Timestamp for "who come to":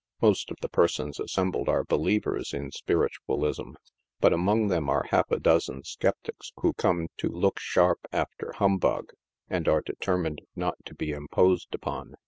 6.55-7.29